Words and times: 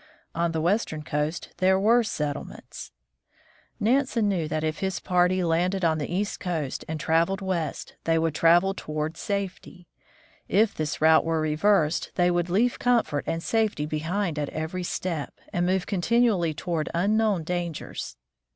On 0.33 0.51
the 0.51 0.61
western 0.61 1.03
coast 1.03 1.49
there 1.57 1.79
were 1.79 2.01
settlements. 2.01 2.89
io6 2.89 2.89
THE 2.89 2.89
FROZEN 2.89 3.85
NORTH 3.85 3.93
Nansen 4.01 4.29
knew 4.29 4.47
that 4.47 4.63
if 4.63 4.79
his 4.79 4.99
party 4.99 5.43
landed 5.43 5.85
on 5.85 5.99
the 5.99 6.11
east 6.11 6.39
coast 6.39 6.83
and 6.87 6.99
traveled 6.99 7.39
west, 7.41 7.93
they 8.05 8.17
would 8.17 8.33
travel 8.33 8.73
toward 8.73 9.15
safety. 9.15 9.85
If 10.49 10.73
this 10.73 11.01
route 11.01 11.23
were 11.23 11.39
reversed, 11.39 12.13
they 12.15 12.31
would 12.31 12.49
leave 12.49 12.79
comfort 12.79 13.25
and 13.27 13.43
safety 13.43 13.85
behind 13.85 14.39
at 14.39 14.49
every 14.49 14.81
step, 14.81 15.35
and 15.53 15.67
move 15.67 15.85
continually 15.85 16.55
toward 16.55 16.89
unknown 16.95 17.43
dangers. 17.43 18.17